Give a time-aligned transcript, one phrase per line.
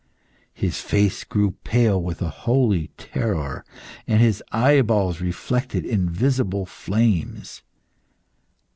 [0.55, 3.63] His face grew pale with a holy terror,
[4.07, 7.61] and his eyeballs reflected invisible flames.